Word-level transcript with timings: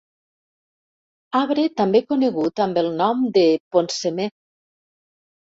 Arbre 1.39 1.65
també 1.81 2.01
conegut 2.13 2.63
amb 2.67 2.81
el 2.85 2.91
nom 3.03 3.23
de 3.37 3.45
poncemer. 3.77 4.29